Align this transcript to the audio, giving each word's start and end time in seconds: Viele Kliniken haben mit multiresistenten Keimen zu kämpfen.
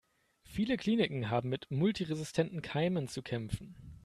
Viele 0.45 0.77
Kliniken 0.77 1.29
haben 1.29 1.49
mit 1.49 1.69
multiresistenten 1.69 2.63
Keimen 2.63 3.07
zu 3.07 3.21
kämpfen. 3.21 3.75